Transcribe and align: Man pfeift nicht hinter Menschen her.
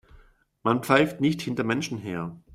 Man 0.63 0.81
pfeift 0.81 1.21
nicht 1.21 1.43
hinter 1.43 1.63
Menschen 1.63 1.99
her. 1.99 2.35